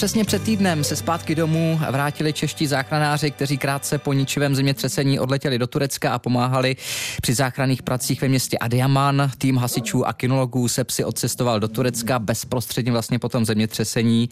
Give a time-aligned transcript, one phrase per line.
[0.00, 5.58] Přesně před týdnem se zpátky domů vrátili čeští záchranáři, kteří krátce po ničivém zemětřesení odletěli
[5.58, 6.76] do Turecka a pomáhali
[7.22, 9.30] při záchranných pracích ve městě Adiaman.
[9.38, 14.30] Tým hasičů a kinologů se psi odcestoval do Turecka bezprostředně vlastně po tom zemětřesení.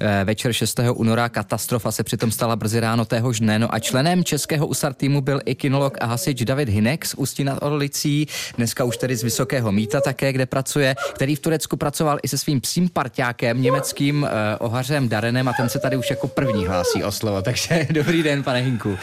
[0.00, 0.80] Eh, večer 6.
[0.92, 3.58] února katastrofa se přitom stala brzy ráno téhož dne.
[3.58, 7.44] No a členem českého USAR týmu byl i kinolog a hasič David Hinek z Ústí
[7.44, 12.18] nad Orlicí, dneska už tedy z Vysokého Míta také, kde pracuje, který v Turecku pracoval
[12.22, 16.28] i se svým psím parťákem, německým eh, Kuchařem Darenem a ten se tady už jako
[16.28, 17.42] první hlásí o slovo.
[17.42, 18.98] Takže dobrý den, pane Hinku.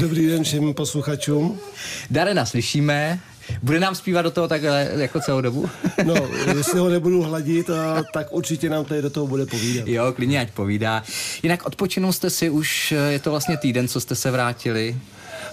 [0.00, 1.60] Dobrý den všem posluchačům.
[2.10, 3.20] Darena slyšíme,
[3.62, 5.70] bude nám zpívat do toho takhle jako celou dobu?
[6.04, 6.14] No,
[6.56, 9.88] jestli ho nebudu hladit, a, tak určitě nám tady do toho bude povídat.
[9.88, 11.02] Jo, klidně ať povídá.
[11.42, 14.96] Jinak odpočinul jste si už, je to vlastně týden, co jste se vrátili?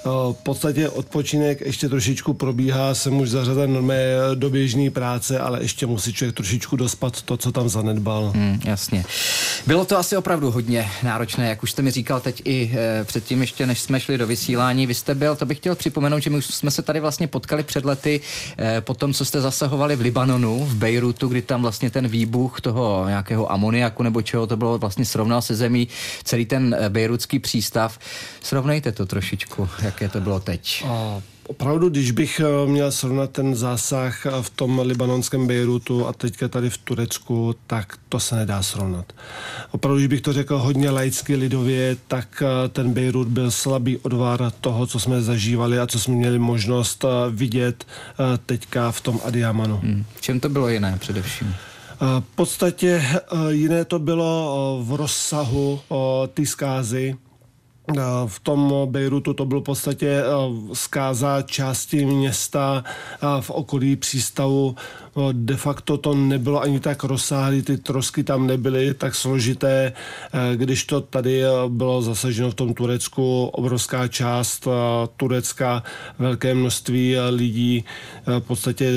[0.06, 3.92] V podstatě odpočinek ještě trošičku probíhá, jsem už zařazen
[4.36, 8.32] do běžné práce, ale ještě musí člověk trošičku dospat to, co tam zanedbal.
[8.36, 9.06] Hmm, jasně.
[9.68, 13.42] Bylo to asi opravdu hodně náročné, jak už jste mi říkal teď i e, předtím,
[13.42, 14.88] ještě než jsme šli do vysílání.
[14.88, 17.64] Vy jste byl, to bych chtěl připomenout, že my už jsme se tady vlastně potkali
[17.64, 18.22] před lety
[18.60, 22.62] e, po tom, co jste zasahovali v Libanonu, v Bejrutu, kdy tam vlastně ten výbuch
[22.62, 25.88] toho nějakého amoniaku nebo čeho to bylo vlastně srovnal se zemí
[26.24, 28.00] celý ten eh, bejrutský přístav.
[28.42, 30.84] Srovnejte to trošičku jaké to bylo teď?
[30.88, 36.14] A opravdu, když bych eh, měl srovnat ten zásah eh, v tom libanonském Bejrutu a
[36.14, 39.14] teďka tady v Turecku, tak to se nedá srovnat.
[39.72, 44.52] Opravdu, když bych to řekl hodně laicky lidově, tak eh, ten Bejrut byl slabý odvar
[44.62, 47.86] toho, co jsme zažívali a co jsme měli možnost vidět
[48.46, 49.78] teďka v tom Adiamanu.
[49.78, 50.06] Hmm.
[50.22, 51.56] Čem to bylo jiné především?
[52.20, 53.06] V podstatě
[53.50, 55.80] jiné to bylo v rozsahu
[56.34, 57.16] té zkázy,
[58.28, 60.26] v tom Bejrutu to bylo v podstatě eh,
[60.74, 62.84] zkáza části města
[63.40, 64.76] v okolí přístavu.
[65.32, 70.84] De facto to nebylo ani tak rozsáhlé, ty trosky tam nebyly tak složité, eh, když
[70.84, 74.68] to tady eh, bylo zasaženo v tom Turecku, obrovská část
[75.18, 75.84] Turecka,
[76.20, 77.86] velké množství lidí,
[78.26, 78.92] v podstatě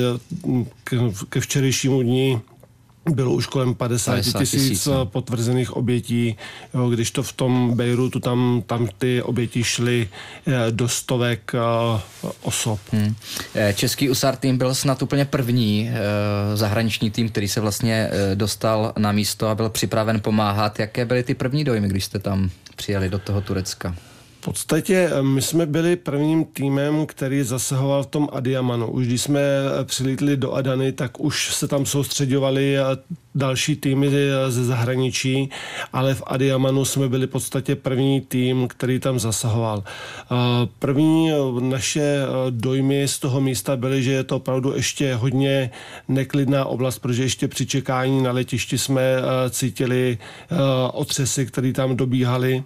[1.29, 2.41] ke včerejšímu dní
[3.09, 5.05] bylo už kolem 50, 50 tisíc no.
[5.05, 6.35] potvrzených obětí,
[6.73, 10.09] jo, když to v tom Bejrutu, tam, tam ty oběti šly
[10.47, 12.79] eh, do stovek uh, osob.
[12.91, 13.15] Hmm.
[13.55, 15.91] Eh, český USAR tým byl snad úplně první
[16.53, 20.79] zahraniční tým, který se vlastně dostal na místo a byl připraven pomáhat.
[20.79, 23.95] Jaké byly ty první dojmy, když jste tam přijeli do toho Turecka?
[24.45, 28.91] Podstatě eh, my jsme byli prvním týmem, který zasahoval v tom Adiamanu.
[28.91, 32.83] Už když jsme eh, přilítli do Adany, tak už se tam soustředovali eh,
[33.35, 34.11] další týmy
[34.47, 35.49] ze zahraničí,
[35.93, 39.83] ale v Adiamanu jsme byli v podstatě první tým, který tam zasahoval.
[40.79, 45.71] První naše dojmy z toho místa byly, že je to opravdu ještě hodně
[46.07, 49.01] neklidná oblast, protože ještě při čekání na letišti jsme
[49.49, 50.17] cítili
[50.93, 52.63] otřesy, které tam dobíhaly.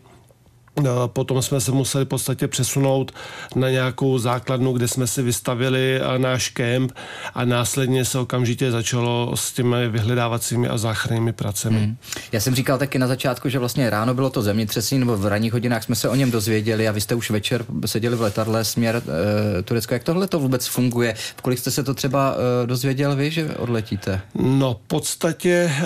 [1.08, 3.12] Potom jsme se museli v podstatě přesunout
[3.56, 6.92] na nějakou základnu, kde jsme si vystavili náš kemp
[7.34, 11.80] a následně se okamžitě začalo s těmi vyhledávacími a záchrannými pracemi.
[11.80, 11.98] Hmm.
[12.32, 15.54] Já jsem říkal taky na začátku, že vlastně ráno bylo to zemětřesení, nebo v ranních
[15.54, 19.02] hodinách jsme se o něm dozvěděli a vy jste už večer seděli v letadle směr
[19.60, 19.94] e, Turecko.
[19.94, 21.14] Jak tohle to vůbec funguje?
[21.38, 24.22] V kolik jste se to třeba e, dozvěděl vy, že odletíte?
[24.36, 25.84] No, v podstatě eh,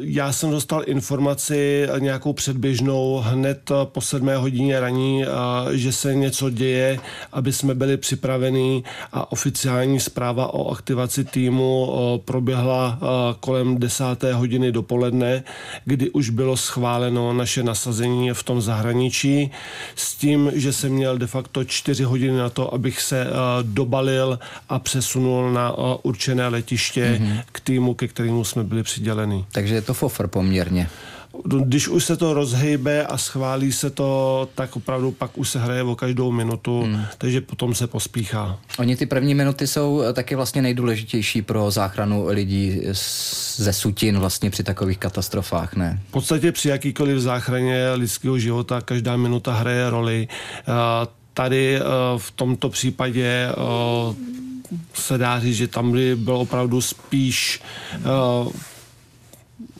[0.00, 5.24] já jsem dostal informaci nějakou předběžnou hned po sedm sedmé hodině raní,
[5.72, 6.98] že se něco děje,
[7.32, 8.82] aby jsme byli připraveni.
[9.12, 11.92] a oficiální zpráva o aktivaci týmu
[12.24, 12.98] proběhla
[13.40, 15.42] kolem desáté hodiny dopoledne,
[15.84, 19.50] kdy už bylo schváleno naše nasazení v tom zahraničí
[19.94, 23.26] s tím, že jsem měl de facto čtyři hodiny na to, abych se
[23.62, 24.38] dobalil
[24.68, 25.72] a přesunul na
[26.02, 27.42] určené letiště mm-hmm.
[27.52, 29.44] k týmu, ke kterému jsme byli přiděleni.
[29.52, 30.88] Takže je to fofr poměrně
[31.44, 35.82] když už se to rozhejbe a schválí se to, tak opravdu pak už se hraje
[35.82, 37.04] o každou minutu, hmm.
[37.18, 38.58] takže potom se pospíchá.
[38.78, 42.80] Oni ty první minuty jsou taky vlastně nejdůležitější pro záchranu lidí
[43.56, 46.00] ze sutin vlastně při takových katastrofách, ne?
[46.08, 50.28] V podstatě při jakýkoliv záchraně lidského života každá minuta hraje roli.
[51.34, 51.80] Tady e,
[52.16, 53.48] v tomto případě
[54.94, 57.60] se dá říct, že tam by byl opravdu spíš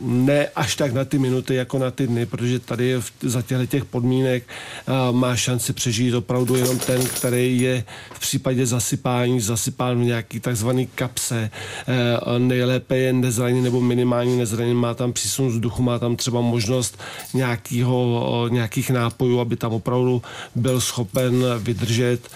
[0.00, 3.66] ne až tak na ty minuty, jako na ty dny, protože tady v, za těchto
[3.66, 4.44] těch podmínek
[4.88, 10.40] uh, má šanci přežít opravdu jenom ten, který je v případě zasypání zasypán v nějaký
[10.40, 11.50] takzvaný kapse.
[11.88, 16.98] Uh, nejlépe je nezraněný nebo minimální nezraněný, má tam přísun vzduchu, má tam třeba možnost
[17.34, 20.22] nějakýho, nějakých nápojů, aby tam opravdu
[20.54, 22.28] byl schopen vydržet.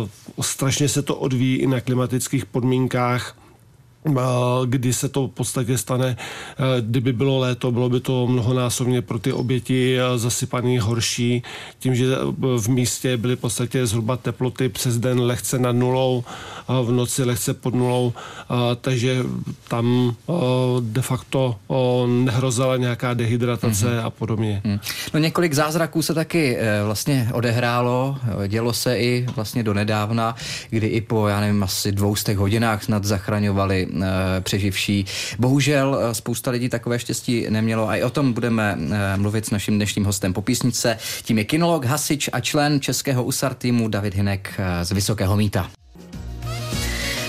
[0.00, 3.36] Uh, strašně se to odvíjí i na klimatických podmínkách
[4.66, 6.16] kdy se to v podstatě stane,
[6.80, 11.42] kdyby bylo léto, bylo by to mnohonásobně pro ty oběti zasypaný horší,
[11.78, 12.06] tím, že
[12.56, 16.24] v místě byly v podstatě zhruba teploty přes den lehce nad nulou,
[16.82, 18.12] v noci lehce pod nulou,
[18.80, 19.22] takže
[19.68, 20.16] tam
[20.80, 21.56] de facto
[22.06, 24.06] nehrozila nějaká dehydratace mm-hmm.
[24.06, 24.60] a podobně.
[24.64, 24.78] Mm.
[25.14, 28.18] No několik zázraků se taky vlastně odehrálo,
[28.48, 30.34] dělo se i vlastně do nedávna,
[30.70, 33.89] kdy i po, já nevím, asi dvoustech hodinách snad zachraňovali Eh,
[34.40, 35.04] přeživší.
[35.38, 39.50] Bohužel eh, spousta lidí takové štěstí nemělo a i o tom budeme eh, mluvit s
[39.50, 40.98] naším dnešním hostem po písnice.
[41.22, 45.79] Tím je kinolog, hasič a člen českého USAR týmu David Hinek z Vysokého míta.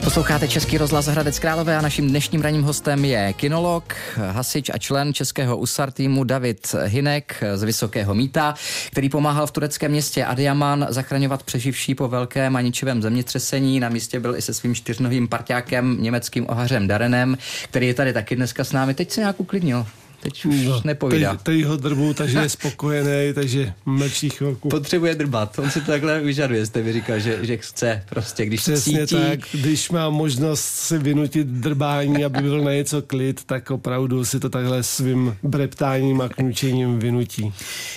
[0.03, 3.95] Posloucháte Český rozhlas Hradec Králové a naším dnešním ranním hostem je kinolog,
[4.31, 8.55] hasič a člen českého USAR týmu David Hinek z Vysokého Míta,
[8.91, 13.79] který pomáhal v tureckém městě Adiaman zachraňovat přeživší po velkém a ničivém zemětřesení.
[13.79, 18.35] Na místě byl i se svým čtyřnovým parťákem, německým ohařem Darenem, který je tady taky
[18.35, 18.93] dneska s námi.
[18.93, 19.85] Teď se nějak uklidnil.
[20.21, 21.31] Teď už no, nepovídá.
[21.31, 24.69] Teď, teď ho drbu, takže je spokojený, takže mlčí chvilku.
[24.69, 28.61] Potřebuje drbat, on si to takhle vyžaduje, jste mi říkal, že, že chce prostě, když
[28.61, 29.21] Přesně cítí.
[29.21, 34.39] tak, když má možnost si vynutit drbání, aby byl na něco klid, tak opravdu si
[34.39, 37.53] to takhle svým breptáním a knučením vynutí.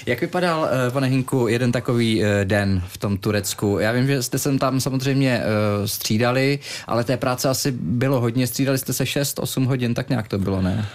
[0.07, 3.79] Jak vypadal, eh, pane Hinku, jeden takový eh, den v tom Turecku?
[3.79, 8.47] Já vím, že jste se tam samozřejmě eh, střídali, ale té práce asi bylo hodně.
[8.47, 10.87] Střídali jste se 6-8 hodin, tak nějak to bylo, ne?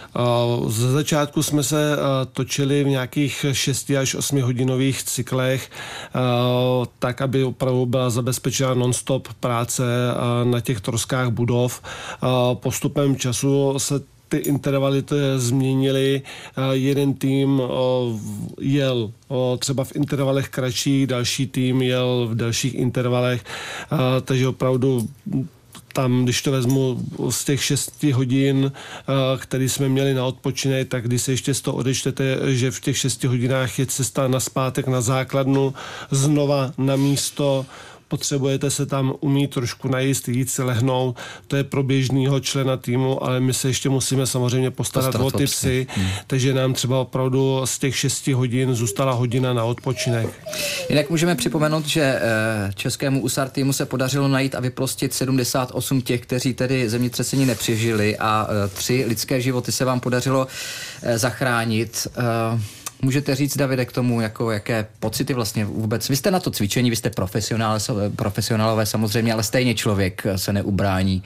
[0.67, 5.71] Ze začátku začátku jsme se uh, točili v nějakých 6 až 8 hodinových cyklech,
[6.15, 11.81] uh, tak, aby opravdu byla zabezpečena non-stop práce uh, na těch troskách budov.
[12.53, 13.99] Postupem času se
[14.29, 15.03] ty intervaly
[15.37, 16.21] změnily.
[16.71, 17.61] Jeden tým
[18.61, 19.11] jel
[19.59, 23.43] třeba v intervalech kratších, další tým jel v dalších intervalech,
[24.25, 25.07] takže opravdu
[26.01, 26.97] tam, když to vezmu
[27.29, 31.61] z těch 6 hodin, eh, který jsme měli na odpočinek, tak když se ještě z
[31.61, 35.73] toho odečtete, že v těch 6 hodinách je cesta na zpátek na základnu,
[36.11, 37.65] znova na místo,
[38.09, 41.17] potřebujete se tam umít trošku najíst, jít si lehnout,
[41.47, 45.37] to je pro běžného člena týmu, ale my se ještě musíme samozřejmě postarat, postarat o
[45.37, 46.07] ty psy, hmm.
[46.27, 50.29] takže nám třeba opravdu z těch 6 hodin zůstala hodina na odpočinek.
[50.89, 56.21] Jinak můžeme připomenout, že eh, českému USAR týmu se podařilo najít a vyprostit 78 těch,
[56.21, 60.47] kteří tedy zemětřesení nepřežili a eh, tři lidské životy se vám podařilo
[61.01, 62.07] eh, zachránit.
[63.01, 66.09] Můžete říct, Davide, k tomu, jako, jaké pocity vlastně vůbec?
[66.09, 67.79] Vy jste na to cvičení, vy jste profesionál,
[68.15, 71.23] profesionálové samozřejmě, ale stejně člověk se neubrání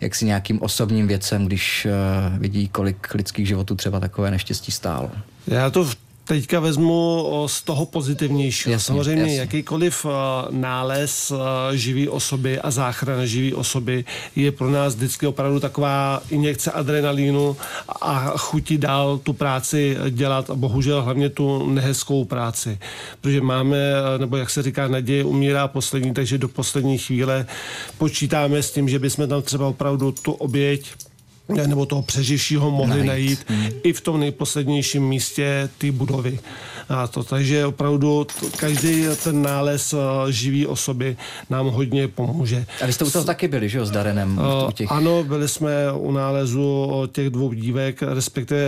[0.00, 5.10] jak si nějakým osobním věcem, když uh, vidí, kolik lidských životů třeba takové neštěstí stálo.
[5.46, 8.72] Já to v teďka vezmu z toho pozitivnějšího.
[8.72, 9.36] Jasně, Samozřejmě jasně.
[9.36, 10.06] jakýkoliv
[10.50, 11.32] nález
[11.72, 14.04] živý osoby a záchrana živý osoby
[14.36, 17.56] je pro nás vždycky opravdu taková injekce adrenalínu
[18.00, 22.78] a chuti dál tu práci dělat a bohužel hlavně tu nehezkou práci.
[23.20, 23.78] Protože máme,
[24.18, 27.46] nebo jak se říká, naděje umírá poslední, takže do poslední chvíle
[27.98, 30.92] počítáme s tím, že bychom tam třeba opravdu tu oběť
[31.48, 33.80] nebo toho přeživšího mohli najít, najít hmm.
[33.82, 36.38] i v tom nejposlednějším místě ty budovy.
[36.88, 38.26] A to, takže opravdu
[38.56, 41.16] každý ten nález uh, živý osoby
[41.50, 42.66] nám hodně pomůže.
[42.82, 44.38] A vy jste u toho taky byli, že jo, s Darenem?
[44.38, 44.92] Uh, těch...
[44.92, 48.58] Ano, byli jsme u nálezu těch dvou dívek, respektive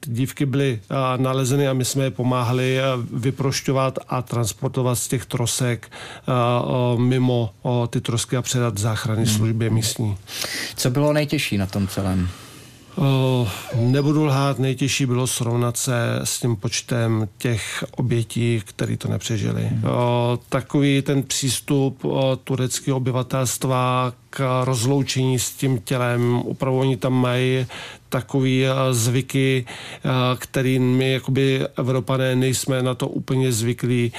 [0.00, 0.80] ty dívky byly
[1.16, 2.78] nalezeny a my jsme je pomáhali
[3.12, 5.90] vyprošťovat a transportovat z těch trosek
[6.96, 7.50] mimo
[7.90, 9.34] ty trosky a předat záchranné hmm.
[9.36, 10.16] službě místní.
[10.76, 12.07] Co bylo nejtěžší na tom celém?
[13.74, 19.62] Nebudu lhát, nejtěžší bylo srovnat se s tím počtem těch obětí, který to nepřežili.
[19.62, 19.82] Hmm.
[20.48, 22.02] Takový ten přístup
[22.44, 26.36] tureckého obyvatelstva k rozloučení s tím tělem.
[26.36, 27.66] Opravdu oni tam mají
[28.08, 29.66] takový zvyky,
[30.38, 34.12] který my jakoby Evropané nejsme na to úplně zvyklí.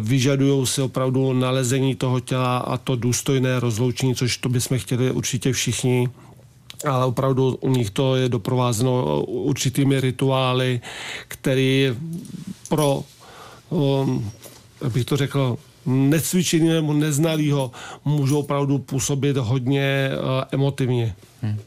[0.00, 5.52] Vyžadují si opravdu nalezení toho těla a to důstojné rozloučení, což to bychom chtěli určitě
[5.52, 6.08] všichni
[6.84, 10.80] ale opravdu u nich to je doprovázeno určitými rituály,
[11.28, 11.94] které
[12.68, 13.04] pro,
[13.70, 14.30] um,
[14.82, 15.56] abych to řekl,
[16.60, 17.70] nebo neznalýho
[18.04, 21.14] můžou opravdu působit hodně uh, emotivně.
[21.42, 21.58] Hmm.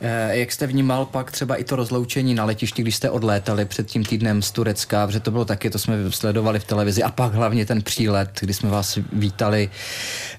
[0.00, 3.86] Eh, jak jste vnímal pak třeba i to rozloučení na letišti, když jste odlétali před
[3.86, 7.34] tím týdnem z Turecka, protože to bylo taky, to jsme sledovali v televizi, a pak
[7.34, 9.70] hlavně ten přílet, kdy jsme vás vítali,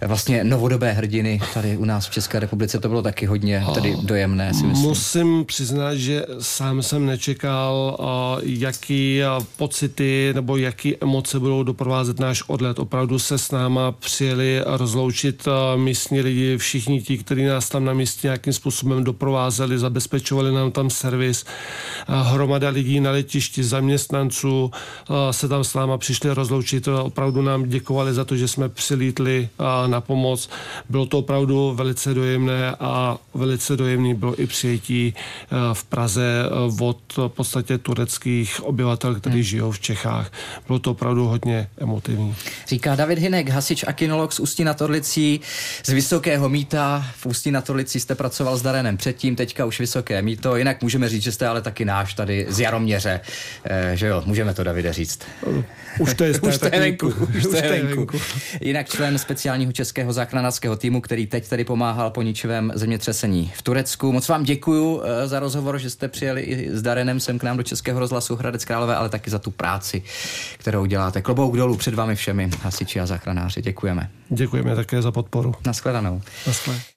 [0.01, 3.97] eh, vlastně novodobé hrdiny tady u nás v České republice, to bylo taky hodně tady
[4.01, 4.89] dojemné, si myslím.
[4.89, 7.97] Musím přiznat, že sám jsem nečekal,
[8.43, 9.21] jaký
[9.57, 12.79] pocity nebo jaký emoce budou doprovázet náš odlet.
[12.79, 18.27] Opravdu se s náma přijeli rozloučit místní lidi, všichni ti, kteří nás tam na místě
[18.27, 21.45] nějakým způsobem doprovázeli, zabezpečovali nám tam servis.
[22.07, 24.71] Hromada lidí na letišti, zaměstnanců
[25.31, 26.87] se tam s náma přišli rozloučit.
[26.87, 29.49] Opravdu nám děkovali za to, že jsme přilítli
[29.87, 30.49] na pomoc.
[30.89, 35.13] Bylo to opravdu velice dojemné a velice dojemný bylo i přijetí
[35.73, 36.43] v Praze
[36.81, 39.43] od v podstatě tureckých obyvatel, kteří hmm.
[39.43, 40.31] žijou v Čechách.
[40.67, 42.35] Bylo to opravdu hodně emotivní.
[42.67, 45.41] Říká David Hinek, hasič a kinolog z Ústí nad Orlicí,
[45.83, 47.05] z Vysokého míta.
[47.15, 50.55] V Ústí nad Orlicí jste pracoval s Darenem předtím, teďka už Vysoké míto.
[50.55, 53.19] Jinak můžeme říct, že jste ale taky náš tady z Jaroměře.
[53.63, 55.19] E, že jo, můžeme to, Davide, říct.
[55.99, 57.13] Už to je, už to je venku.
[57.37, 58.07] Už to je venku.
[58.61, 64.11] Jinak člen speciálního českého záchranářského týmu, který teď tady pomáhal po ničivém zemětřesení v Turecku.
[64.11, 67.57] Moc vám děkuji eh, za rozhovor, že jste přijeli i s Darenem sem k nám
[67.57, 70.03] do Českého rozhlasu Hradec Králové, ale taky za tu práci,
[70.57, 71.21] kterou děláte.
[71.21, 73.61] Klobouk dolů před vámi všemi, hasiči a záchranáři.
[73.61, 74.09] Děkujeme.
[74.29, 75.55] Děkujeme také za podporu.
[75.65, 76.21] Naschledanou.
[76.47, 76.89] Naschledanou.